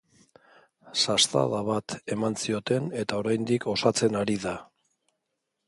Sastada 1.01 1.59
bat 1.67 1.95
eman 2.17 2.39
zioten, 2.45 2.89
eta 3.03 3.21
oraindik 3.25 3.71
osatzen 3.77 4.21
ari 4.25 4.41
da. 4.49 4.59